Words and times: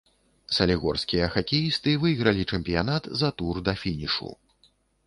Салігорскія 0.55 1.27
хакеісты 1.35 1.91
выйгралі 2.07 2.49
чэмпіянат 2.55 3.03
за 3.21 3.29
тур 3.39 3.65
да 3.71 3.81
фінішу. 3.85 4.29